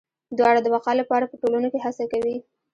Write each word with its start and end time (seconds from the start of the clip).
دواړه 0.37 0.59
د 0.63 0.67
بقا 0.73 0.91
لپاره 1.01 1.25
په 1.27 1.35
ټولنو 1.41 1.67
کې 1.73 1.83
هڅه 1.85 2.03
کوي. 2.11 2.37